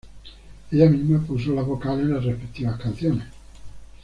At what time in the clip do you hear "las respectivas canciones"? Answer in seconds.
2.15-3.27